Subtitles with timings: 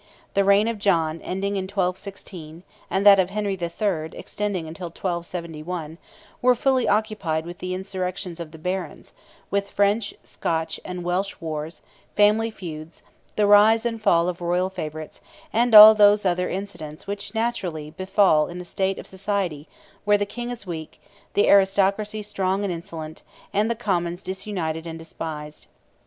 [0.33, 4.17] The reign of John ending in 1216, and that of Henry III.
[4.17, 5.99] extending till 1271,
[6.41, 9.13] were fully occupied with the insurrections of the Barons,
[9.51, 11.83] with French, Scotch, and Welsh wars,
[12.17, 13.03] family feuds,
[13.35, 15.21] the rise and fall of royal favourites,
[15.53, 19.67] and all those other incidents which naturally, befall in a state of society
[20.03, 20.99] where the King is weak,
[21.35, 23.21] the aristocracy strong and insolent,
[23.53, 25.67] and the commons disunited and despised.